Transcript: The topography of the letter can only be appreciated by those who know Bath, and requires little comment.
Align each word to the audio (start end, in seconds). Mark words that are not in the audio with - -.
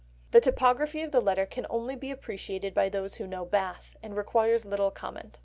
The 0.31 0.41
topography 0.41 1.03
of 1.03 1.11
the 1.11 1.21
letter 1.21 1.45
can 1.45 1.67
only 1.69 1.95
be 1.95 2.09
appreciated 2.09 2.73
by 2.73 2.89
those 2.89 3.17
who 3.17 3.27
know 3.27 3.45
Bath, 3.45 3.95
and 4.01 4.17
requires 4.17 4.65
little 4.65 4.89
comment. 4.89 5.37